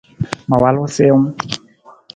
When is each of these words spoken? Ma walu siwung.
Ma 0.49 0.55
walu 0.61 0.83
siwung. 0.95 1.27